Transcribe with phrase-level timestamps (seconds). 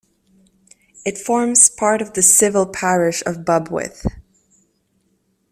[1.05, 4.03] It forms part of the civil parish of Bubwith.